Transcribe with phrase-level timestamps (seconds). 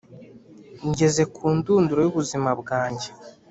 [0.87, 3.09] Ngeze ku ndunduro y’ubuzima bwanjye,